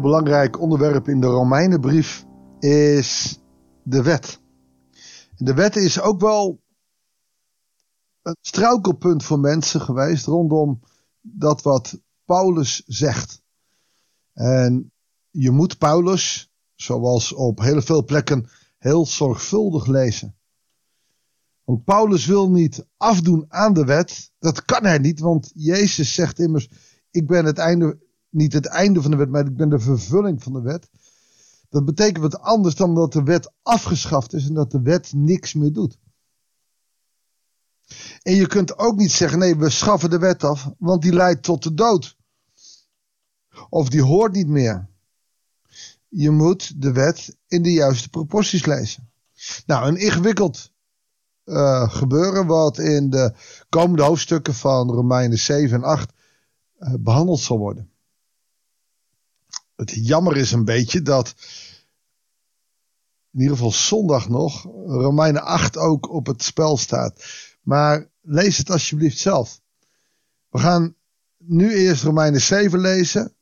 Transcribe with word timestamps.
belangrijk 0.00 0.60
onderwerp 0.60 1.08
in 1.08 1.20
de 1.20 1.26
Romeinenbrief 1.26 2.24
is 2.58 3.38
de 3.82 4.02
wet. 4.02 4.40
De 5.36 5.54
wet 5.54 5.76
is 5.76 6.00
ook 6.00 6.20
wel 6.20 6.60
een 8.22 8.36
struikelpunt 8.40 9.24
voor 9.24 9.38
mensen 9.38 9.80
geweest 9.80 10.26
rondom 10.26 10.80
dat 11.20 11.62
wat 11.62 12.00
Paulus 12.24 12.82
zegt. 12.86 13.42
En 14.32 14.92
je 15.30 15.50
moet 15.50 15.78
Paulus, 15.78 16.50
zoals 16.74 17.32
op 17.32 17.60
heel 17.60 17.82
veel 17.82 18.04
plekken, 18.04 18.48
heel 18.78 19.06
zorgvuldig 19.06 19.86
lezen. 19.86 20.36
Want 21.64 21.84
Paulus 21.84 22.26
wil 22.26 22.50
niet 22.50 22.86
afdoen 22.96 23.44
aan 23.48 23.72
de 23.72 23.84
wet. 23.84 24.32
Dat 24.38 24.64
kan 24.64 24.84
hij 24.84 24.98
niet, 24.98 25.20
want 25.20 25.50
Jezus 25.54 26.14
zegt 26.14 26.38
immers: 26.38 26.68
Ik 27.10 27.26
ben 27.26 27.44
het 27.44 27.58
einde, 27.58 27.98
niet 28.30 28.52
het 28.52 28.66
einde 28.66 29.02
van 29.02 29.10
de 29.10 29.16
wet, 29.16 29.28
maar 29.28 29.46
ik 29.46 29.56
ben 29.56 29.68
de 29.68 29.78
vervulling 29.78 30.42
van 30.42 30.52
de 30.52 30.60
wet. 30.60 30.88
Dat 31.68 31.84
betekent 31.84 32.18
wat 32.18 32.40
anders 32.40 32.74
dan 32.74 32.94
dat 32.94 33.12
de 33.12 33.22
wet 33.22 33.52
afgeschaft 33.62 34.32
is 34.32 34.48
en 34.48 34.54
dat 34.54 34.70
de 34.70 34.82
wet 34.82 35.12
niks 35.12 35.54
meer 35.54 35.72
doet. 35.72 35.98
En 38.22 38.34
je 38.34 38.46
kunt 38.46 38.78
ook 38.78 38.96
niet 38.96 39.12
zeggen: 39.12 39.38
nee, 39.38 39.56
we 39.56 39.70
schaffen 39.70 40.10
de 40.10 40.18
wet 40.18 40.44
af, 40.44 40.70
want 40.78 41.02
die 41.02 41.12
leidt 41.12 41.42
tot 41.42 41.62
de 41.62 41.74
dood. 41.74 42.16
Of 43.68 43.88
die 43.88 44.02
hoort 44.02 44.32
niet 44.32 44.48
meer. 44.48 44.88
Je 46.08 46.30
moet 46.30 46.82
de 46.82 46.92
wet 46.92 47.36
in 47.46 47.62
de 47.62 47.72
juiste 47.72 48.08
proporties 48.08 48.66
lezen. 48.66 49.10
Nou, 49.66 49.88
een 49.88 49.96
ingewikkeld 49.96 50.72
uh, 51.44 51.90
gebeuren 51.90 52.46
wat 52.46 52.78
in 52.78 53.10
de 53.10 53.34
komende 53.68 54.02
hoofdstukken 54.02 54.54
van 54.54 54.90
Romeinen 54.90 55.38
7 55.38 55.76
en 55.76 55.84
8 55.84 56.12
uh, 56.78 56.88
eh, 56.88 57.00
behandeld 57.00 57.40
zal 57.40 57.58
worden. 57.58 57.90
Het 59.78 60.06
jammer 60.06 60.36
is 60.36 60.52
een 60.52 60.64
beetje 60.64 61.02
dat 61.02 61.34
in 63.32 63.40
ieder 63.40 63.56
geval 63.56 63.72
zondag 63.72 64.28
nog 64.28 64.62
Romeinen 64.86 65.42
8 65.42 65.76
ook 65.76 66.10
op 66.10 66.26
het 66.26 66.42
spel 66.42 66.76
staat. 66.76 67.24
Maar 67.62 68.08
lees 68.20 68.58
het 68.58 68.70
alsjeblieft 68.70 69.18
zelf. 69.18 69.60
We 70.48 70.58
gaan 70.58 70.94
nu 71.36 71.74
eerst 71.74 72.02
Romeinen 72.02 72.40
7 72.40 72.80
lezen. 72.80 73.34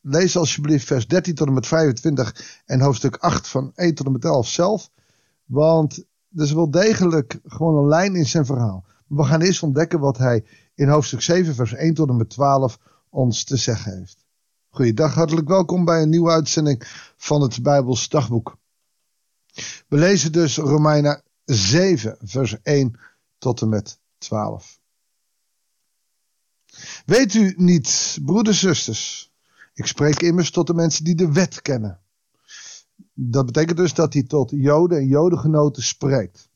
Lees 0.00 0.36
alsjeblieft 0.36 0.86
vers 0.86 1.06
13 1.06 1.34
tot 1.34 1.46
en 1.46 1.52
met 1.52 1.66
25 1.66 2.62
en 2.64 2.80
hoofdstuk 2.80 3.16
8 3.16 3.48
van 3.48 3.72
1 3.74 3.94
tot 3.94 4.06
en 4.06 4.12
met 4.12 4.24
11 4.24 4.48
zelf. 4.48 4.90
Want 5.44 5.98
er 6.36 6.42
is 6.42 6.52
wel 6.52 6.70
degelijk 6.70 7.40
gewoon 7.44 7.76
een 7.76 7.88
lijn 7.88 8.14
in 8.14 8.26
zijn 8.26 8.46
verhaal. 8.46 8.84
We 9.06 9.24
gaan 9.24 9.40
eerst 9.40 9.62
ontdekken 9.62 10.00
wat 10.00 10.18
hij 10.18 10.44
in 10.74 10.88
hoofdstuk 10.88 11.20
7 11.20 11.54
vers 11.54 11.72
1 11.72 11.94
tot 11.94 12.08
en 12.08 12.16
met 12.16 12.30
12 12.30 12.78
ons 13.08 13.44
te 13.44 13.56
zeggen 13.56 13.98
heeft. 13.98 14.28
Goeiedag, 14.72 15.14
hartelijk 15.14 15.48
welkom 15.48 15.84
bij 15.84 16.02
een 16.02 16.08
nieuwe 16.08 16.30
uitzending 16.30 16.82
van 17.16 17.42
het 17.42 17.62
Bijbels 17.62 18.08
dagboek. 18.08 18.58
We 19.88 19.96
lezen 19.96 20.32
dus 20.32 20.56
Romeinen 20.56 21.22
7 21.44 22.16
vers 22.20 22.56
1 22.62 22.98
tot 23.38 23.60
en 23.60 23.68
met 23.68 23.98
12. 24.18 24.80
Weet 27.06 27.34
u 27.34 27.54
niet, 27.56 28.18
broeders 28.24 28.62
en 28.62 28.68
zusters, 28.68 29.32
ik 29.74 29.86
spreek 29.86 30.20
immers 30.20 30.50
tot 30.50 30.66
de 30.66 30.74
mensen 30.74 31.04
die 31.04 31.14
de 31.14 31.32
wet 31.32 31.62
kennen. 31.62 32.00
Dat 33.12 33.46
betekent 33.46 33.76
dus 33.76 33.94
dat 33.94 34.12
hij 34.12 34.22
tot 34.22 34.50
Joden 34.50 34.98
en 34.98 35.06
Jodengenoten 35.06 35.82
spreekt. 35.82 36.50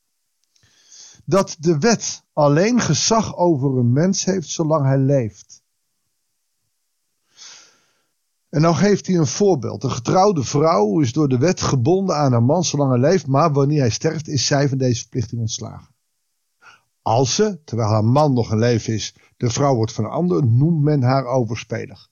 Dat 1.24 1.56
de 1.58 1.78
wet 1.78 2.24
alleen 2.32 2.80
gezag 2.80 3.36
over 3.36 3.78
een 3.78 3.92
mens 3.92 4.24
heeft 4.24 4.48
zolang 4.48 4.84
hij 4.84 4.98
leeft. 4.98 5.63
En 8.54 8.60
nou 8.60 8.74
geeft 8.74 9.06
hij 9.06 9.16
een 9.16 9.26
voorbeeld. 9.26 9.82
Een 9.84 9.90
getrouwde 9.90 10.42
vrouw 10.42 11.00
is 11.00 11.12
door 11.12 11.28
de 11.28 11.38
wet 11.38 11.60
gebonden 11.60 12.16
aan 12.16 12.32
haar 12.32 12.42
man 12.42 12.64
zolang 12.64 12.90
hij 12.90 13.00
leeft, 13.00 13.26
maar 13.26 13.52
wanneer 13.52 13.80
hij 13.80 13.90
sterft 13.90 14.28
is 14.28 14.46
zij 14.46 14.68
van 14.68 14.78
deze 14.78 15.00
verplichting 15.00 15.40
ontslagen. 15.40 15.94
Als 17.02 17.34
ze, 17.34 17.60
terwijl 17.64 17.88
haar 17.88 18.04
man 18.04 18.32
nog 18.32 18.52
in 18.52 18.58
leven 18.58 18.94
is, 18.94 19.16
de 19.36 19.50
vrouw 19.50 19.74
wordt 19.74 19.92
van 19.92 20.04
een 20.04 20.10
ander, 20.10 20.46
noemt 20.46 20.82
men 20.82 21.02
haar 21.02 21.24
overspelig. 21.26 22.10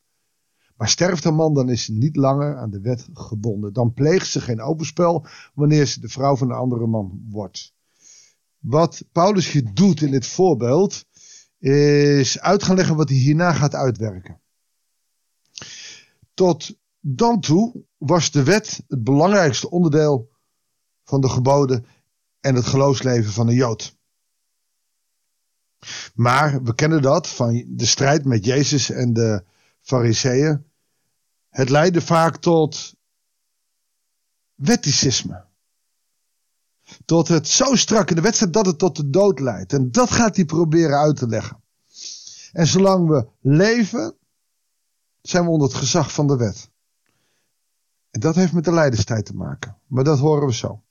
Maar 0.76 0.88
sterft 0.88 1.24
een 1.24 1.34
man, 1.34 1.54
dan 1.54 1.68
is 1.68 1.84
ze 1.84 1.92
niet 1.92 2.16
langer 2.16 2.56
aan 2.56 2.70
de 2.70 2.80
wet 2.80 3.08
gebonden. 3.12 3.72
Dan 3.72 3.92
pleegt 3.92 4.26
ze 4.26 4.40
geen 4.40 4.60
overspel 4.60 5.26
wanneer 5.54 5.86
ze 5.86 6.00
de 6.00 6.08
vrouw 6.08 6.36
van 6.36 6.50
een 6.50 6.56
andere 6.56 6.86
man 6.86 7.26
wordt. 7.28 7.74
Wat 8.58 9.04
Paulus 9.12 9.50
hier 9.50 9.74
doet 9.74 10.02
in 10.02 10.10
dit 10.10 10.26
voorbeeld, 10.26 11.04
is 11.58 12.40
uit 12.40 12.62
gaan 12.62 12.76
leggen 12.76 12.96
wat 12.96 13.08
hij 13.08 13.18
hierna 13.18 13.52
gaat 13.52 13.74
uitwerken. 13.74 14.41
Tot 16.42 16.76
dan 17.00 17.40
toe 17.40 17.84
was 17.98 18.30
de 18.30 18.42
wet 18.42 18.84
het 18.88 19.04
belangrijkste 19.04 19.70
onderdeel 19.70 20.30
van 21.04 21.20
de 21.20 21.28
geboden 21.28 21.86
en 22.40 22.54
het 22.54 22.64
geloofsleven 22.64 23.32
van 23.32 23.48
een 23.48 23.54
Jood. 23.54 23.96
Maar 26.14 26.62
we 26.62 26.74
kennen 26.74 27.02
dat 27.02 27.28
van 27.28 27.64
de 27.68 27.86
strijd 27.86 28.24
met 28.24 28.44
Jezus 28.44 28.90
en 28.90 29.12
de 29.12 29.44
Fariseeën. 29.80 30.64
Het 31.48 31.68
leidde 31.68 32.00
vaak 32.00 32.36
tot 32.36 32.94
wetticisme. 34.54 35.44
Tot 37.04 37.28
het 37.28 37.48
zo 37.48 37.74
strak 37.74 38.08
in 38.10 38.16
de 38.16 38.22
wedstrijd 38.22 38.52
dat 38.52 38.66
het 38.66 38.78
tot 38.78 38.96
de 38.96 39.10
dood 39.10 39.40
leidt. 39.40 39.72
En 39.72 39.92
dat 39.92 40.10
gaat 40.10 40.36
hij 40.36 40.44
proberen 40.44 40.98
uit 40.98 41.16
te 41.16 41.26
leggen. 41.26 41.62
En 42.52 42.66
zolang 42.66 43.08
we 43.08 43.28
leven, 43.40 44.16
zijn 45.22 45.44
we 45.44 45.50
onder 45.50 45.68
het 45.68 45.76
gezag 45.76 46.12
van 46.12 46.26
de 46.26 46.36
wet. 46.36 46.70
En 48.10 48.20
dat 48.20 48.34
heeft 48.34 48.52
met 48.52 48.64
de 48.64 48.72
leiderstijd 48.72 49.24
te 49.24 49.34
maken. 49.34 49.76
Maar 49.86 50.04
dat 50.04 50.18
horen 50.18 50.46
we 50.46 50.54
zo. 50.54 50.82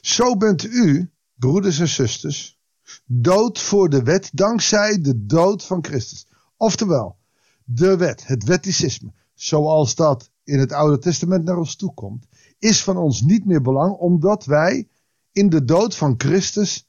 Zo 0.00 0.36
bent 0.36 0.64
u, 0.64 1.10
broeders 1.34 1.78
en 1.78 1.88
zusters, 1.88 2.58
dood 3.04 3.58
voor 3.58 3.88
de 3.88 4.02
wet 4.02 4.30
dankzij 4.32 5.00
de 5.00 5.26
dood 5.26 5.64
van 5.64 5.84
Christus. 5.84 6.26
Oftewel, 6.56 7.16
de 7.64 7.96
wet, 7.96 8.26
het 8.26 8.44
wetticisme, 8.44 9.12
zoals 9.34 9.94
dat 9.94 10.30
in 10.44 10.58
het 10.58 10.72
Oude 10.72 10.98
Testament 10.98 11.44
naar 11.44 11.56
ons 11.56 11.76
toe 11.76 11.94
komt, 11.94 12.26
is 12.58 12.82
van 12.82 12.96
ons 12.96 13.20
niet 13.20 13.44
meer 13.44 13.62
belang, 13.62 13.96
omdat 13.96 14.44
wij 14.44 14.88
in 15.32 15.48
de 15.48 15.64
dood 15.64 15.96
van 15.96 16.14
Christus 16.16 16.88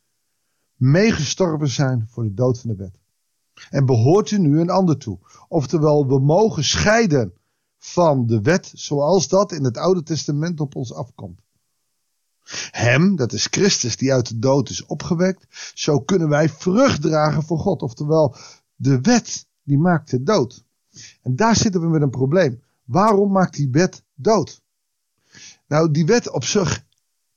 meegestorven 0.76 1.70
zijn 1.70 2.08
voor 2.10 2.24
de 2.24 2.34
dood 2.34 2.60
van 2.60 2.70
de 2.70 2.76
wet. 2.76 3.00
En 3.70 3.86
behoort 3.86 4.32
u 4.32 4.38
nu 4.38 4.60
een 4.60 4.70
ander 4.70 4.98
toe. 4.98 5.20
Oftewel, 5.48 6.08
we 6.08 6.20
mogen 6.20 6.64
scheiden 6.64 7.34
van 7.78 8.26
de 8.26 8.42
wet 8.42 8.72
zoals 8.74 9.28
dat 9.28 9.52
in 9.52 9.64
het 9.64 9.78
Oude 9.78 10.04
Testament 10.04 10.60
op 10.60 10.76
ons 10.76 10.94
afkomt. 10.94 11.40
Hem, 12.72 13.16
dat 13.16 13.34
is 13.34 13.48
Christus 13.50 13.98
die 13.98 14.14
uit 14.14 14.28
de 14.28 14.40
dood 14.40 14.70
is 14.70 14.86
opgewekt, 14.86 15.72
zo 15.74 16.00
kunnen 16.00 16.30
wij 16.30 16.50
vrucht 16.50 17.02
dragen 17.02 17.44
voor 17.44 17.60
God. 17.60 17.82
Oftewel, 17.82 18.36
de 18.76 19.02
wet 19.02 19.48
die 19.64 19.78
maakt 19.78 20.26
dood. 20.26 20.64
En 21.22 21.36
daar 21.36 21.56
zitten 21.56 21.82
we 21.82 21.88
met 21.88 22.02
een 22.02 22.10
probleem. 22.10 22.62
Waarom 22.84 23.32
maakt 23.32 23.56
die 23.56 23.70
wet 23.72 24.04
dood? 24.16 24.62
Nou, 25.68 25.92
die 25.92 26.06
wet 26.06 26.30
op 26.32 26.44
zich 26.44 26.86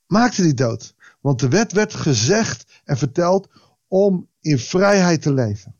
maakte 0.06 0.42
die 0.42 0.54
dood. 0.54 0.94
Want 1.20 1.40
de 1.40 1.48
wet 1.48 1.72
werd 1.72 1.94
gezegd 1.94 2.80
en 2.84 2.96
verteld 2.96 3.48
om 3.88 4.28
in 4.40 4.58
vrijheid 4.58 5.22
te 5.22 5.32
leven. 5.32 5.74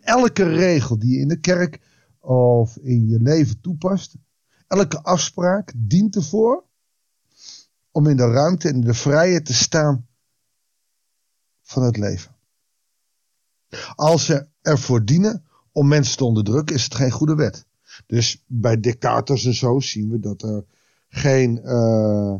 Elke 0.00 0.42
regel 0.42 0.98
die 0.98 1.14
je 1.14 1.20
in 1.20 1.28
de 1.28 1.40
kerk 1.40 1.80
of 2.20 2.76
in 2.76 3.08
je 3.08 3.20
leven 3.20 3.60
toepast, 3.60 4.16
elke 4.66 5.02
afspraak 5.02 5.72
dient 5.76 6.16
ervoor 6.16 6.64
om 7.90 8.06
in 8.06 8.16
de 8.16 8.30
ruimte 8.30 8.68
en 8.68 8.80
de 8.80 8.94
vrijheid 8.94 9.46
te 9.46 9.54
staan 9.54 10.06
van 11.62 11.82
het 11.82 11.96
leven. 11.96 12.36
Als 13.94 14.24
ze 14.24 14.46
ervoor 14.60 15.04
dienen 15.04 15.44
om 15.72 15.88
mensen 15.88 16.16
te 16.16 16.24
onderdrukken, 16.24 16.76
is 16.76 16.84
het 16.84 16.94
geen 16.94 17.10
goede 17.10 17.34
wet. 17.34 17.66
Dus 18.06 18.44
bij 18.46 18.80
dictators 18.80 19.44
en 19.44 19.54
zo 19.54 19.80
zien 19.80 20.10
we 20.10 20.20
dat 20.20 20.42
er 20.42 20.64
geen 21.08 21.60
uh, 21.64 22.34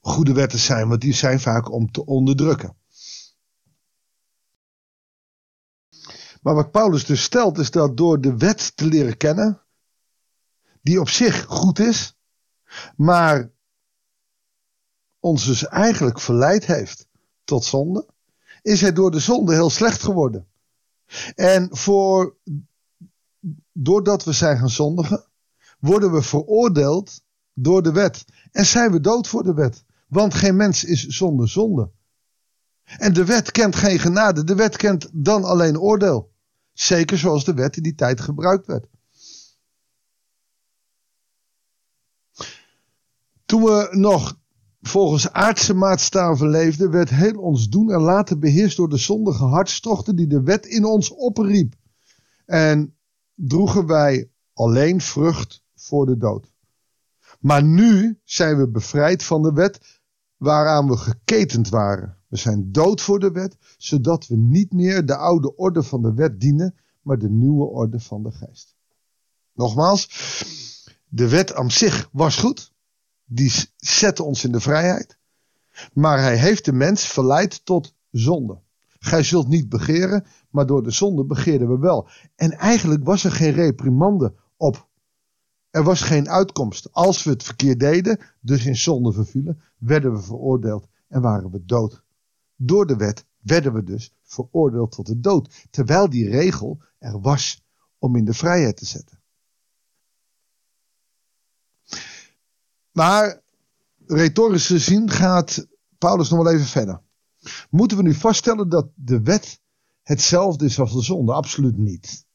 goede 0.00 0.32
wetten 0.32 0.58
zijn, 0.58 0.88
want 0.88 1.00
die 1.00 1.14
zijn 1.14 1.40
vaak 1.40 1.72
om 1.72 1.90
te 1.90 2.06
onderdrukken. 2.06 2.76
Maar 6.46 6.54
wat 6.54 6.70
Paulus 6.70 7.04
dus 7.04 7.22
stelt, 7.22 7.58
is 7.58 7.70
dat 7.70 7.96
door 7.96 8.20
de 8.20 8.36
wet 8.36 8.76
te 8.76 8.86
leren 8.86 9.16
kennen, 9.16 9.62
die 10.82 11.00
op 11.00 11.08
zich 11.08 11.44
goed 11.44 11.78
is, 11.78 12.16
maar 12.96 13.50
ons 15.20 15.44
dus 15.44 15.66
eigenlijk 15.66 16.20
verleid 16.20 16.66
heeft 16.66 17.08
tot 17.44 17.64
zonde, 17.64 18.06
is 18.62 18.80
hij 18.80 18.92
door 18.92 19.10
de 19.10 19.18
zonde 19.18 19.52
heel 19.52 19.70
slecht 19.70 20.02
geworden. 20.02 20.48
En 21.34 21.68
voor, 21.76 22.36
doordat 23.72 24.24
we 24.24 24.32
zijn 24.32 24.58
gaan 24.58 24.70
zondigen, 24.70 25.26
worden 25.78 26.12
we 26.12 26.22
veroordeeld 26.22 27.22
door 27.54 27.82
de 27.82 27.92
wet. 27.92 28.24
En 28.52 28.66
zijn 28.66 28.92
we 28.92 29.00
dood 29.00 29.28
voor 29.28 29.42
de 29.42 29.54
wet. 29.54 29.84
Want 30.08 30.34
geen 30.34 30.56
mens 30.56 30.84
is 30.84 31.06
zonder 31.06 31.48
zonde. 31.48 31.90
En 32.84 33.12
de 33.12 33.24
wet 33.24 33.50
kent 33.50 33.76
geen 33.76 33.98
genade. 33.98 34.44
De 34.44 34.54
wet 34.54 34.76
kent 34.76 35.08
dan 35.12 35.44
alleen 35.44 35.78
oordeel. 35.78 36.34
Zeker 36.76 37.18
zoals 37.18 37.44
de 37.44 37.54
wet 37.54 37.76
in 37.76 37.82
die 37.82 37.94
tijd 37.94 38.20
gebruikt 38.20 38.66
werd. 38.66 38.86
Toen 43.44 43.62
we 43.62 43.88
nog 43.90 44.38
volgens 44.80 45.32
aardse 45.32 45.74
maatstaven 45.74 46.48
leefden, 46.48 46.90
werd 46.90 47.10
heel 47.10 47.40
ons 47.40 47.68
doen 47.68 47.90
en 47.90 48.00
laten 48.00 48.40
beheerst 48.40 48.76
door 48.76 48.88
de 48.88 48.96
zondige 48.96 49.44
hartstochten 49.44 50.16
die 50.16 50.26
de 50.26 50.42
wet 50.42 50.66
in 50.66 50.84
ons 50.84 51.10
opriep. 51.10 51.74
En 52.46 52.96
droegen 53.34 53.86
wij 53.86 54.30
alleen 54.52 55.00
vrucht 55.00 55.64
voor 55.74 56.06
de 56.06 56.16
dood. 56.16 56.52
Maar 57.40 57.62
nu 57.62 58.20
zijn 58.24 58.56
we 58.56 58.68
bevrijd 58.68 59.24
van 59.24 59.42
de 59.42 59.52
wet 59.52 60.00
waaraan 60.36 60.88
we 60.88 60.96
geketend 60.96 61.68
waren. 61.68 62.15
We 62.28 62.36
zijn 62.36 62.72
dood 62.72 63.00
voor 63.00 63.18
de 63.18 63.30
wet, 63.30 63.56
zodat 63.78 64.26
we 64.26 64.36
niet 64.36 64.72
meer 64.72 65.06
de 65.06 65.16
oude 65.16 65.56
orde 65.56 65.82
van 65.82 66.02
de 66.02 66.14
wet 66.14 66.40
dienen, 66.40 66.74
maar 67.02 67.18
de 67.18 67.30
nieuwe 67.30 67.64
orde 67.64 68.00
van 68.00 68.22
de 68.22 68.30
geest. 68.30 68.76
Nogmaals, 69.52 70.08
de 71.08 71.28
wet 71.28 71.54
aan 71.54 71.70
zich 71.70 72.08
was 72.12 72.36
goed. 72.36 72.72
Die 73.24 73.52
zette 73.76 74.22
ons 74.22 74.44
in 74.44 74.52
de 74.52 74.60
vrijheid. 74.60 75.18
Maar 75.92 76.18
hij 76.18 76.36
heeft 76.36 76.64
de 76.64 76.72
mens 76.72 77.06
verleid 77.06 77.64
tot 77.64 77.94
zonde. 78.10 78.60
Gij 78.98 79.22
zult 79.22 79.48
niet 79.48 79.68
begeren, 79.68 80.26
maar 80.50 80.66
door 80.66 80.82
de 80.82 80.90
zonde 80.90 81.24
begeerden 81.24 81.68
we 81.68 81.78
wel. 81.78 82.08
En 82.34 82.50
eigenlijk 82.52 83.04
was 83.04 83.24
er 83.24 83.32
geen 83.32 83.52
reprimande 83.52 84.34
op. 84.56 84.88
Er 85.70 85.82
was 85.82 86.00
geen 86.00 86.28
uitkomst. 86.28 86.92
Als 86.92 87.24
we 87.24 87.30
het 87.30 87.42
verkeerd 87.42 87.80
deden, 87.80 88.20
dus 88.40 88.66
in 88.66 88.76
zonde 88.76 89.12
vervielen, 89.12 89.62
werden 89.78 90.12
we 90.12 90.22
veroordeeld 90.22 90.88
en 91.08 91.20
waren 91.20 91.50
we 91.50 91.64
dood. 91.64 92.04
Door 92.56 92.86
de 92.86 92.96
wet 92.96 93.24
werden 93.40 93.72
we 93.72 93.82
dus 93.82 94.12
veroordeeld 94.22 94.92
tot 94.92 95.06
de 95.06 95.20
dood. 95.20 95.66
Terwijl 95.70 96.10
die 96.10 96.30
regel 96.30 96.82
er 96.98 97.20
was 97.20 97.64
om 97.98 98.16
in 98.16 98.24
de 98.24 98.34
vrijheid 98.34 98.76
te 98.76 98.86
zetten. 98.86 99.20
Maar 102.92 103.42
retorisch 104.06 104.66
gezien 104.66 105.10
gaat 105.10 105.66
Paulus 105.98 106.30
nog 106.30 106.42
wel 106.42 106.52
even 106.52 106.66
verder. 106.66 107.02
Moeten 107.70 107.96
we 107.96 108.02
nu 108.02 108.14
vaststellen 108.14 108.68
dat 108.68 108.88
de 108.94 109.22
wet 109.22 109.60
hetzelfde 110.02 110.64
is 110.64 110.80
als 110.80 110.92
de 110.92 111.02
zonde? 111.02 111.32
Absoluut 111.32 111.76
niet. 111.76 112.26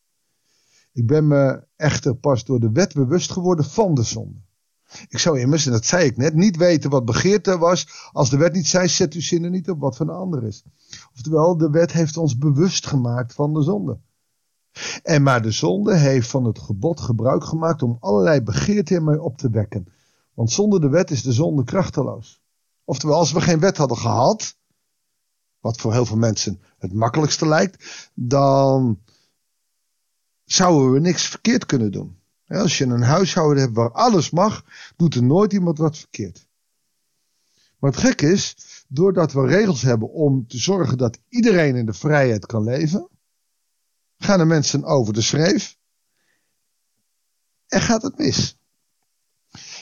Ik 0.91 1.07
ben 1.07 1.27
me 1.27 1.67
echter 1.75 2.15
pas 2.15 2.45
door 2.45 2.59
de 2.59 2.71
wet 2.71 2.93
bewust 2.93 3.31
geworden 3.31 3.65
van 3.65 3.93
de 3.93 4.03
zonde. 4.03 4.41
Ik 5.09 5.17
zou 5.17 5.39
immers, 5.39 5.65
en 5.65 5.71
dat 5.71 5.85
zei 5.85 6.05
ik 6.05 6.17
net, 6.17 6.33
niet 6.33 6.57
weten 6.57 6.89
wat 6.89 7.05
begeerte 7.05 7.57
was. 7.57 8.09
Als 8.11 8.29
de 8.29 8.37
wet 8.37 8.53
niet 8.53 8.67
zei, 8.67 8.87
zet 8.87 9.13
uw 9.13 9.21
zinnen 9.21 9.51
niet 9.51 9.69
op 9.69 9.79
wat 9.79 9.95
van 9.95 10.05
de 10.05 10.13
ander 10.13 10.43
is. 10.43 10.63
Oftewel, 11.13 11.57
de 11.57 11.69
wet 11.69 11.91
heeft 11.91 12.17
ons 12.17 12.37
bewust 12.37 12.87
gemaakt 12.87 13.33
van 13.33 13.53
de 13.53 13.63
zonde. 13.63 13.99
En 15.03 15.23
maar 15.23 15.41
de 15.41 15.51
zonde 15.51 15.97
heeft 15.97 16.29
van 16.29 16.45
het 16.45 16.59
gebod 16.59 16.99
gebruik 16.99 17.43
gemaakt 17.43 17.83
om 17.83 17.97
allerlei 17.99 18.41
begeerten 18.41 18.95
in 18.95 19.03
mij 19.03 19.17
op 19.17 19.37
te 19.37 19.49
wekken. 19.49 19.87
Want 20.33 20.51
zonder 20.51 20.81
de 20.81 20.89
wet 20.89 21.11
is 21.11 21.21
de 21.21 21.31
zonde 21.31 21.63
krachteloos. 21.63 22.41
Oftewel, 22.83 23.17
als 23.17 23.31
we 23.31 23.41
geen 23.41 23.59
wet 23.59 23.77
hadden 23.77 23.97
gehad, 23.97 24.55
wat 25.59 25.77
voor 25.77 25.93
heel 25.93 26.05
veel 26.05 26.17
mensen 26.17 26.61
het 26.77 26.93
makkelijkste 26.93 27.47
lijkt, 27.47 28.09
dan 28.13 28.99
zouden 30.45 30.91
we 30.91 30.99
niks 30.99 31.27
verkeerd 31.27 31.65
kunnen 31.65 31.91
doen. 31.91 32.20
Als 32.51 32.77
je 32.77 32.85
een 32.85 33.01
huishouden 33.01 33.63
hebt 33.63 33.75
waar 33.75 33.91
alles 33.91 34.29
mag, 34.29 34.65
doet 34.95 35.15
er 35.15 35.23
nooit 35.23 35.53
iemand 35.53 35.77
wat 35.77 35.97
verkeerd. 35.97 36.47
Maar 37.79 37.91
het 37.91 37.99
gek 37.99 38.21
is, 38.21 38.55
doordat 38.87 39.31
we 39.31 39.45
regels 39.45 39.81
hebben 39.81 40.09
om 40.09 40.47
te 40.47 40.57
zorgen 40.57 40.97
dat 40.97 41.19
iedereen 41.29 41.75
in 41.75 41.85
de 41.85 41.93
vrijheid 41.93 42.45
kan 42.45 42.63
leven, 42.63 43.09
gaan 44.17 44.37
de 44.37 44.45
mensen 44.45 44.83
over 44.83 45.13
de 45.13 45.21
schreef 45.21 45.77
en 47.67 47.81
gaat 47.81 48.01
het 48.01 48.17
mis. 48.17 48.59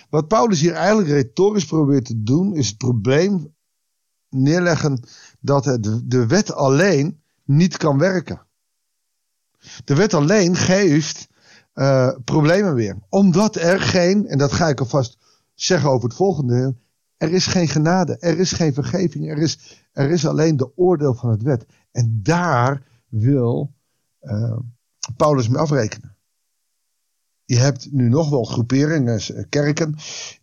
Wat 0.10 0.28
Paulus 0.28 0.60
hier 0.60 0.74
eigenlijk 0.74 1.08
retorisch 1.08 1.66
probeert 1.66 2.06
te 2.06 2.24
doen, 2.24 2.56
is 2.56 2.68
het 2.68 2.78
probleem 2.78 3.56
neerleggen 4.30 5.08
dat 5.40 5.64
de 6.04 6.26
wet 6.28 6.52
alleen 6.52 7.22
niet 7.44 7.78
kan 7.78 7.98
werken. 7.98 8.48
De 9.86 9.96
wet 9.96 10.14
alleen 10.14 10.56
geeft 10.56 11.28
uh, 11.80 12.12
problemen 12.24 12.74
weer. 12.74 12.98
Omdat 13.10 13.56
er 13.56 13.82
geen, 13.82 14.28
en 14.28 14.38
dat 14.38 14.52
ga 14.52 14.68
ik 14.68 14.80
alvast 14.80 15.18
zeggen 15.54 15.90
over 15.90 16.08
het 16.08 16.18
volgende 16.18 16.76
er 17.20 17.34
is 17.34 17.46
geen 17.46 17.68
genade, 17.68 18.18
er 18.18 18.40
is 18.40 18.52
geen 18.52 18.74
vergeving, 18.74 19.30
er 19.30 19.38
is, 19.38 19.84
er 19.92 20.10
is 20.10 20.26
alleen 20.26 20.58
de 20.58 20.78
oordeel 20.78 21.14
van 21.14 21.30
het 21.30 21.42
wet. 21.42 21.66
En 21.92 22.20
daar 22.24 23.04
wil 23.08 23.74
uh, 24.22 24.60
Paulus 25.18 25.48
mee 25.48 25.62
afrekenen. 25.62 26.18
Je 27.46 27.58
hebt 27.58 27.92
nu 27.92 28.10
nog 28.10 28.30
wel 28.30 28.44
groeperingen, 28.44 29.20
eh, 29.20 29.44
kerken, 29.50 29.96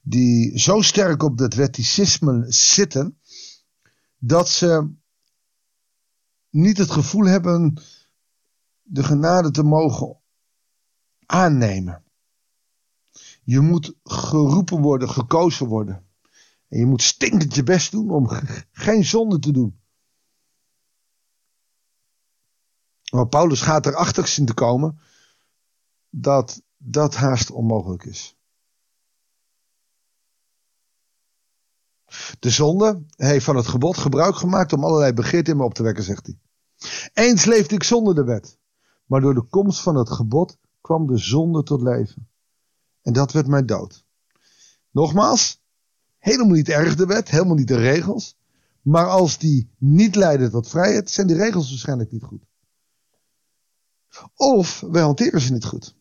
die 0.02 0.58
zo 0.58 0.80
sterk 0.80 1.22
op 1.22 1.38
dat 1.38 1.54
wetticisme 1.54 2.44
zitten, 2.48 3.18
dat 4.18 4.48
ze 4.48 4.90
niet 6.50 6.78
het 6.78 6.90
gevoel 6.90 7.24
hebben 7.24 7.82
de 8.82 9.02
genade 9.02 9.50
te 9.50 9.62
mogen 9.62 10.20
aannemen. 11.26 12.04
Je 13.44 13.60
moet 13.60 13.94
geroepen 14.04 14.80
worden, 14.80 15.10
gekozen 15.10 15.66
worden. 15.66 16.06
En 16.68 16.78
je 16.78 16.86
moet 16.86 17.02
stinkend 17.02 17.54
je 17.54 17.62
best 17.62 17.90
doen 17.90 18.10
om 18.10 18.28
geen 18.72 19.04
zonde 19.04 19.38
te 19.38 19.52
doen. 19.52 19.80
Maar 23.12 23.28
Paulus 23.28 23.60
gaat 23.60 23.86
erachter 23.86 24.26
zien 24.26 24.46
te 24.46 24.54
komen 24.54 25.00
dat 26.10 26.62
dat 26.76 27.14
haast 27.14 27.50
onmogelijk 27.50 28.04
is. 28.04 28.36
De 32.38 32.50
zonde 32.50 33.04
heeft 33.16 33.44
van 33.44 33.56
het 33.56 33.66
gebod 33.66 33.98
gebruik 33.98 34.36
gemaakt 34.36 34.72
om 34.72 34.84
allerlei 34.84 35.12
begeerten 35.12 35.52
in 35.52 35.58
me 35.58 35.64
op 35.64 35.74
te 35.74 35.82
wekken, 35.82 36.04
zegt 36.04 36.26
hij. 36.26 36.38
Eens 37.24 37.44
leefde 37.44 37.74
ik 37.74 37.82
zonder 37.82 38.14
de 38.14 38.24
wet, 38.24 38.58
maar 39.04 39.20
door 39.20 39.34
de 39.34 39.42
komst 39.42 39.80
van 39.80 39.96
het 39.96 40.10
gebod 40.10 40.58
kwam 40.86 41.06
de 41.06 41.18
zonde 41.18 41.62
tot 41.62 41.82
leven. 41.82 42.28
En 43.02 43.12
dat 43.12 43.32
werd 43.32 43.46
mijn 43.46 43.66
dood. 43.66 44.04
Nogmaals, 44.90 45.62
helemaal 46.18 46.54
niet 46.54 46.68
erg 46.68 46.94
de 46.94 47.06
wet, 47.06 47.28
helemaal 47.28 47.54
niet 47.54 47.68
de 47.68 47.76
regels. 47.76 48.36
Maar 48.82 49.08
als 49.08 49.38
die 49.38 49.70
niet 49.78 50.14
leiden 50.14 50.50
tot 50.50 50.68
vrijheid, 50.68 51.10
zijn 51.10 51.26
die 51.26 51.36
regels 51.36 51.68
waarschijnlijk 51.68 52.10
niet 52.12 52.22
goed. 52.22 52.46
Of 54.34 54.80
wij 54.80 55.02
hanteren 55.02 55.40
ze 55.40 55.52
niet 55.52 55.64
goed. 55.64 55.96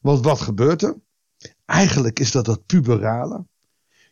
Want 0.00 0.24
wat 0.24 0.40
gebeurt 0.40 0.82
er? 0.82 1.00
Eigenlijk 1.64 2.20
is 2.20 2.30
dat 2.30 2.44
dat 2.44 2.66
puberale. 2.66 3.46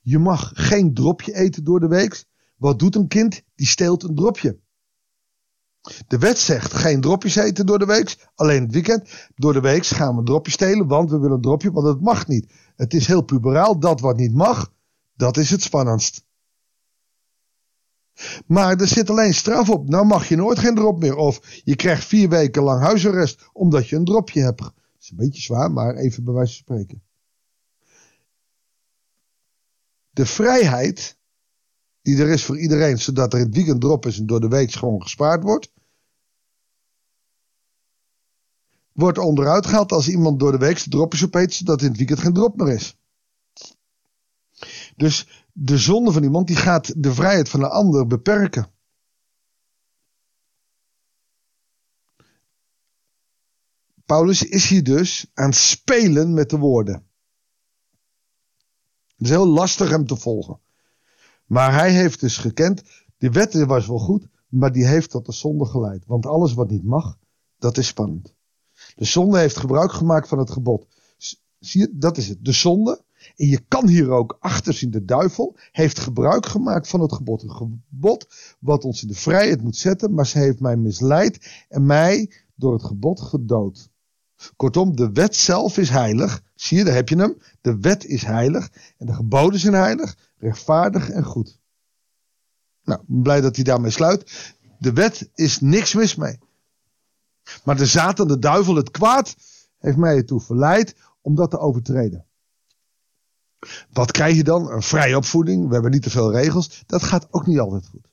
Je 0.03 0.19
mag 0.19 0.51
geen 0.55 0.95
dropje 0.95 1.35
eten 1.35 1.65
door 1.65 1.81
de 1.81 1.89
week. 1.89 2.25
Wat 2.57 2.79
doet 2.79 2.95
een 2.95 3.09
kind? 3.09 3.43
Die 3.55 3.67
steelt 3.67 4.03
een 4.03 4.15
dropje. 4.15 4.61
De 6.07 6.19
wet 6.19 6.39
zegt 6.39 6.73
geen 6.73 7.01
dropjes 7.01 7.37
eten 7.37 7.67
door 7.67 7.79
de 7.79 7.85
week, 7.85 8.29
alleen 8.35 8.63
het 8.63 8.73
weekend. 8.73 9.29
Door 9.35 9.53
de 9.53 9.61
week 9.61 9.87
gaan 9.87 10.13
we 10.13 10.19
een 10.19 10.25
dropje 10.25 10.53
stelen, 10.53 10.87
want 10.87 11.11
we 11.11 11.19
willen 11.19 11.41
dropje, 11.41 11.73
want 11.73 11.87
het 11.87 12.01
mag 12.01 12.27
niet. 12.27 12.53
Het 12.77 12.95
is 12.95 13.07
heel 13.07 13.23
puberaal, 13.23 13.79
dat 13.79 14.01
wat 14.01 14.17
niet 14.17 14.35
mag, 14.35 14.73
dat 15.15 15.37
is 15.37 15.51
het 15.51 15.63
spannendst. 15.63 16.25
Maar 18.47 18.81
er 18.81 18.89
zit 18.89 19.11
alleen 19.11 19.35
straf 19.35 19.71
op. 19.71 19.89
Nou 19.89 20.07
mag 20.07 20.29
je 20.29 20.37
nooit 20.37 20.59
geen 20.59 20.75
drop 20.75 20.99
meer. 20.99 21.17
Of 21.17 21.61
je 21.65 21.77
krijgt 21.77 22.05
vier 22.05 22.29
weken 22.29 22.63
lang 22.63 22.83
huisarrest 22.83 23.49
omdat 23.53 23.89
je 23.89 23.97
een 23.97 24.05
dropje 24.05 24.43
hebt. 24.43 24.59
Dat 24.59 24.75
is 25.01 25.11
een 25.11 25.17
beetje 25.17 25.43
zwaar, 25.43 25.73
maar 25.73 25.95
even 25.95 26.25
bij 26.25 26.35
wijze 26.35 26.53
van 26.53 26.63
spreken. 26.63 27.03
De 30.11 30.27
vrijheid 30.27 31.19
die 32.03 32.19
er 32.19 32.29
is 32.29 32.45
voor 32.45 32.59
iedereen, 32.59 32.99
zodat 32.99 33.33
er 33.33 33.39
het 33.39 33.55
weekend 33.55 33.81
drop 33.81 34.07
is 34.07 34.19
en 34.19 34.27
door 34.27 34.41
de 34.41 34.49
week 34.49 34.73
gewoon 34.73 35.03
gespaard 35.03 35.43
wordt. 35.43 35.73
Wordt 38.93 39.19
onderuit 39.19 39.67
gehaald 39.67 39.93
als 39.93 40.09
iemand 40.09 40.41
door 40.41 40.53
de 40.53 40.59
week 40.59 40.85
de 40.85 40.91
dropjes 40.91 41.25
opeet, 41.25 41.55
zodat 41.55 41.83
in 41.83 41.89
het 41.89 41.97
weekend 41.97 42.21
geen 42.21 42.33
drop 42.33 42.57
meer 42.57 42.75
is. 42.75 42.99
Dus 44.97 45.47
de 45.53 45.79
zonde 45.79 46.13
van 46.13 46.23
iemand 46.23 46.47
die 46.47 46.57
gaat 46.57 47.03
de 47.03 47.15
vrijheid 47.15 47.49
van 47.49 47.61
de 47.61 47.69
ander 47.69 48.07
beperken. 48.07 48.73
Paulus 54.05 54.43
is 54.43 54.69
hier 54.69 54.83
dus 54.83 55.31
aan 55.35 55.49
het 55.49 55.55
spelen 55.59 56.35
met 56.35 56.51
de 56.51 56.59
woorden. 56.59 57.09
Het 59.17 59.29
is 59.29 59.29
heel 59.29 59.47
lastig 59.47 59.91
hem 59.91 60.07
te 60.07 60.17
volgen. 60.17 60.61
Maar 61.51 61.75
hij 61.75 61.93
heeft 61.93 62.21
dus 62.21 62.37
gekend, 62.37 62.83
de 63.19 63.31
wet 63.31 63.65
was 63.65 63.87
wel 63.87 63.99
goed, 63.99 64.27
maar 64.49 64.73
die 64.73 64.87
heeft 64.87 65.11
tot 65.11 65.27
de 65.27 65.33
zonde 65.33 65.65
geleid. 65.65 66.05
Want 66.07 66.27
alles 66.27 66.55
wat 66.55 66.71
niet 66.71 66.85
mag, 66.85 67.19
dat 67.59 67.79
is 67.79 67.87
spannend. 67.87 68.35
De 68.97 69.05
zonde 69.05 69.39
heeft 69.39 69.57
gebruik 69.57 69.93
gemaakt 69.93 70.29
van 70.29 70.39
het 70.39 70.51
gebod. 70.51 70.87
Zie 71.59 71.81
je, 71.81 71.91
dat 71.93 72.17
is 72.17 72.29
het. 72.29 72.45
De 72.45 72.53
zonde, 72.53 73.03
en 73.37 73.47
je 73.47 73.61
kan 73.69 73.89
hier 73.89 74.11
ook 74.11 74.37
achter 74.41 74.75
zien, 74.75 74.91
de 74.91 75.05
duivel 75.05 75.57
heeft 75.73 75.99
gebruik 75.99 76.47
gemaakt 76.47 76.89
van 76.89 77.01
het 77.01 77.13
gebod. 77.13 77.43
Een 77.43 77.51
gebod 77.51 78.27
wat 78.59 78.85
ons 78.85 79.03
in 79.03 79.09
de 79.09 79.15
vrijheid 79.15 79.63
moet 79.63 79.77
zetten, 79.77 80.15
maar 80.15 80.27
ze 80.27 80.39
heeft 80.39 80.61
mij 80.61 80.77
misleid 80.77 81.65
en 81.69 81.87
mij 81.87 82.33
door 82.55 82.73
het 82.73 82.85
gebod 82.85 83.21
gedood. 83.21 83.91
Kortom, 84.57 84.97
de 84.97 85.13
wet 85.13 85.37
zelf 85.37 85.79
is 85.79 85.89
heilig. 85.89 86.43
Zie 86.55 86.79
je, 86.79 86.85
daar 86.85 86.95
heb 86.95 87.09
je 87.09 87.17
hem. 87.17 87.37
De 87.61 87.79
wet 87.81 88.05
is 88.05 88.23
heilig. 88.23 88.71
En 88.99 89.07
de 89.07 89.13
geboden 89.13 89.61
zijn 89.61 89.75
heilig, 89.75 90.30
rechtvaardig 90.41 91.11
en 91.11 91.25
goed. 91.25 91.59
Nou, 92.85 93.01
blij 93.07 93.41
dat 93.41 93.55
hij 93.57 93.65
daarmee 93.65 93.91
sluit. 93.91 94.55
De 94.79 94.93
wet 94.93 95.31
is 95.35 95.61
niks 95.61 95.95
mis 95.95 96.15
mee. 96.15 96.39
Maar 97.65 97.77
de 97.77 97.87
Satan, 97.87 98.29
de 98.29 98.39
duivel, 98.39 98.75
het 98.75 98.91
kwaad, 98.91 99.37
heeft 99.79 99.97
mij 99.97 100.17
ertoe 100.17 100.41
verleid 100.41 100.95
om 101.21 101.35
dat 101.35 101.51
te 101.51 101.59
overtreden. 101.59 102.27
Wat 103.91 104.11
krijg 104.11 104.37
je 104.37 104.45
dan? 104.45 104.71
Een 104.71 104.83
vrije 104.83 105.17
opvoeding. 105.17 105.67
We 105.67 105.73
hebben 105.73 105.91
niet 105.91 106.03
te 106.03 106.11
veel 106.11 106.33
regels. 106.33 106.83
Dat 106.87 107.03
gaat 107.03 107.27
ook 107.31 107.47
niet 107.47 107.59
altijd 107.59 107.87
goed. 107.87 108.09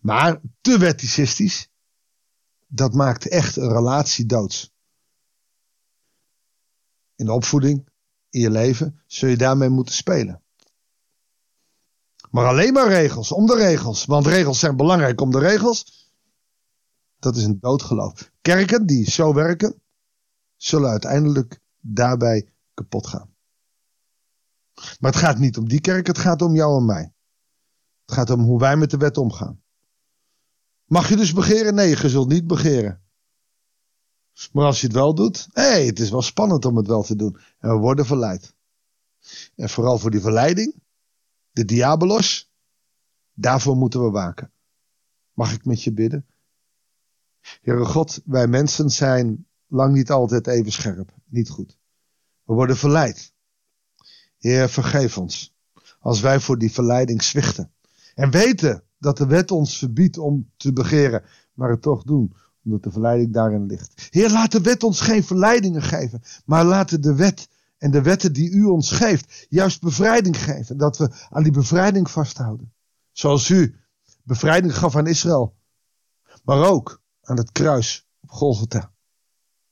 Maar 0.00 0.40
te 0.60 0.78
weticistisch, 0.78 1.68
dat 2.66 2.94
maakt 2.94 3.28
echt 3.28 3.56
een 3.56 3.72
relatie 3.72 4.26
doods. 4.26 4.72
In 7.14 7.24
de 7.24 7.32
opvoeding, 7.32 7.88
in 8.30 8.40
je 8.40 8.50
leven, 8.50 9.02
zul 9.06 9.28
je 9.28 9.36
daarmee 9.36 9.68
moeten 9.68 9.94
spelen. 9.94 10.42
Maar 12.30 12.46
alleen 12.46 12.72
maar 12.72 12.88
regels, 12.88 13.32
om 13.32 13.46
de 13.46 13.56
regels. 13.56 14.04
Want 14.04 14.26
regels 14.26 14.58
zijn 14.58 14.76
belangrijk 14.76 15.20
om 15.20 15.30
de 15.30 15.38
regels. 15.38 16.06
Dat 17.18 17.36
is 17.36 17.44
een 17.44 17.58
doodgeloof. 17.60 18.30
Kerken 18.40 18.86
die 18.86 19.10
zo 19.10 19.34
werken, 19.34 19.82
zullen 20.56 20.90
uiteindelijk 20.90 21.60
daarbij 21.80 22.52
kapot 22.74 23.06
gaan. 23.06 23.34
Maar 24.74 25.12
het 25.12 25.20
gaat 25.20 25.38
niet 25.38 25.58
om 25.58 25.68
die 25.68 25.80
kerk, 25.80 26.06
het 26.06 26.18
gaat 26.18 26.42
om 26.42 26.54
jou 26.54 26.78
en 26.78 26.84
mij. 26.84 27.12
Het 28.04 28.14
gaat 28.14 28.30
om 28.30 28.40
hoe 28.40 28.58
wij 28.58 28.76
met 28.76 28.90
de 28.90 28.96
wet 28.96 29.16
omgaan. 29.16 29.62
Mag 30.84 31.08
je 31.08 31.16
dus 31.16 31.32
begeren? 31.32 31.74
Nee, 31.74 31.88
je 31.88 32.08
zult 32.08 32.28
niet 32.28 32.46
begeren. 32.46 33.02
Maar 34.52 34.64
als 34.64 34.80
je 34.80 34.86
het 34.86 34.96
wel 34.96 35.14
doet, 35.14 35.48
hé, 35.52 35.86
het 35.86 36.00
is 36.00 36.10
wel 36.10 36.22
spannend 36.22 36.64
om 36.64 36.76
het 36.76 36.86
wel 36.86 37.02
te 37.02 37.16
doen. 37.16 37.38
En 37.58 37.70
we 37.70 37.76
worden 37.76 38.06
verleid. 38.06 38.54
En 39.54 39.68
vooral 39.68 39.98
voor 39.98 40.10
die 40.10 40.20
verleiding, 40.20 40.74
de 41.58 41.64
diabolos, 41.64 42.50
daarvoor 43.34 43.76
moeten 43.76 44.04
we 44.04 44.10
waken. 44.10 44.52
Mag 45.32 45.52
ik 45.52 45.64
met 45.64 45.82
je 45.82 45.92
bidden? 45.92 46.26
Heere 47.62 47.84
God, 47.84 48.20
wij 48.24 48.46
mensen 48.46 48.90
zijn 48.90 49.46
lang 49.66 49.94
niet 49.94 50.10
altijd 50.10 50.46
even 50.46 50.72
scherp, 50.72 51.14
niet 51.24 51.48
goed. 51.48 51.78
We 52.44 52.54
worden 52.54 52.76
verleid. 52.76 53.32
Heer, 54.38 54.68
vergeef 54.68 55.18
ons 55.18 55.56
als 56.00 56.20
wij 56.20 56.40
voor 56.40 56.58
die 56.58 56.72
verleiding 56.72 57.22
zwichten. 57.22 57.72
En 58.14 58.30
weten 58.30 58.82
dat 58.98 59.16
de 59.16 59.26
wet 59.26 59.50
ons 59.50 59.78
verbiedt 59.78 60.18
om 60.18 60.50
te 60.56 60.72
begeren, 60.72 61.24
maar 61.52 61.70
het 61.70 61.82
toch 61.82 62.02
doen, 62.02 62.34
omdat 62.64 62.82
de 62.82 62.90
verleiding 62.90 63.32
daarin 63.32 63.66
ligt. 63.66 64.08
Heer, 64.10 64.30
laat 64.30 64.52
de 64.52 64.60
wet 64.60 64.82
ons 64.82 65.00
geen 65.00 65.24
verleidingen 65.24 65.82
geven, 65.82 66.22
maar 66.44 66.64
laat 66.64 67.02
de 67.02 67.14
wet 67.14 67.48
en 67.78 67.90
de 67.90 68.02
wetten 68.02 68.32
die 68.32 68.50
u 68.50 68.64
ons 68.64 68.90
geeft, 68.90 69.46
juist 69.48 69.80
bevrijding 69.80 70.42
geven. 70.42 70.76
Dat 70.76 70.96
we 70.96 71.10
aan 71.30 71.42
die 71.42 71.52
bevrijding 71.52 72.10
vasthouden. 72.10 72.72
Zoals 73.12 73.48
u 73.48 73.76
bevrijding 74.22 74.76
gaf 74.76 74.96
aan 74.96 75.06
Israël, 75.06 75.56
maar 76.44 76.70
ook 76.70 77.02
aan 77.22 77.36
het 77.36 77.52
kruis 77.52 78.08
op 78.20 78.30
Golgotha. 78.30 78.92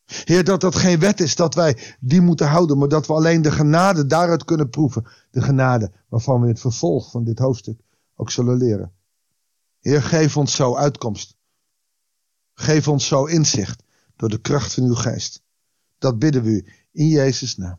Heer, 0.05 0.45
dat 0.45 0.61
dat 0.61 0.75
geen 0.75 0.99
wet 0.99 1.21
is 1.21 1.35
dat 1.35 1.55
wij 1.55 1.97
die 2.01 2.21
moeten 2.21 2.49
houden, 2.49 2.79
maar 2.79 2.89
dat 2.89 3.07
we 3.07 3.13
alleen 3.13 3.43
de 3.43 3.51
genade 3.51 4.07
daaruit 4.07 4.45
kunnen 4.45 4.71
proeven. 4.71 5.07
De 5.31 5.43
genade 5.43 5.93
waarvan 6.09 6.41
we 6.41 6.49
het 6.49 6.61
vervolg 6.61 7.11
van 7.11 7.25
dit 7.25 7.39
hoofdstuk 7.39 7.81
ook 8.15 8.31
zullen 8.31 8.57
leren. 8.57 8.93
Heer, 9.81 10.03
geef 10.03 10.37
ons 10.37 10.55
zo 10.55 10.77
uitkomst. 10.77 11.37
Geef 12.55 12.89
ons 12.89 13.07
zo 13.07 13.25
inzicht 13.25 13.83
door 14.17 14.29
de 14.29 14.41
kracht 14.41 14.75
van 14.75 14.85
uw 14.85 14.95
geest. 14.95 15.43
Dat 15.99 16.19
bidden 16.19 16.43
we 16.43 16.51
u 16.51 16.67
in 16.93 17.09
Jezus' 17.09 17.57
naam. 17.57 17.79